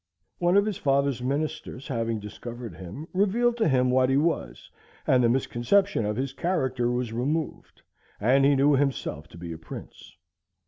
One 0.39 0.57
of 0.57 0.65
his 0.65 0.77
father's 0.77 1.21
ministers 1.21 1.87
having 1.87 2.19
discovered 2.19 2.75
him, 2.75 3.07
revealed 3.13 3.55
to 3.57 3.67
him 3.67 3.91
what 3.91 4.09
he 4.09 4.17
was, 4.17 4.71
and 5.05 5.23
the 5.23 5.29
misconception 5.29 6.07
of 6.07 6.15
his 6.15 6.33
character 6.33 6.89
was 6.89 7.13
removed, 7.13 7.83
and 8.19 8.43
he 8.43 8.55
knew 8.55 8.73
himself 8.75 9.27
to 9.27 9.37
be 9.37 9.51
a 9.51 9.59
prince. 9.59 10.15